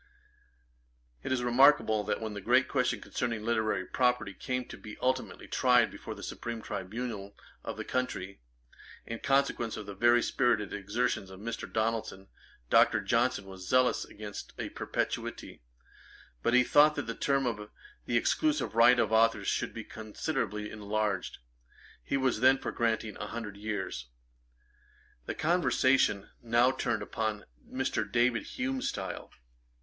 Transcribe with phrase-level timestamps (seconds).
[1.21, 1.29] [Page 439: Humes style.
[1.29, 4.77] Ætat 54.] It is remarkable, that when the great question concerning Literary Property came to
[4.77, 8.41] be ultimately tried before the supreme tribunal of this country,
[9.05, 11.71] in consequence of the very spirited exertions of Mr.
[11.71, 12.29] Donaldson,
[12.71, 12.99] Dr.
[13.01, 15.61] Johnson was zealous against a perpetuity;
[16.41, 17.69] but he thought that the term of
[18.07, 21.37] the exclusive right of authours should be considerably enlarged.
[22.03, 24.07] He was then for granting a hundred years.
[25.27, 28.11] The conversation now turned upon Mr.
[28.11, 29.29] David Hume's style.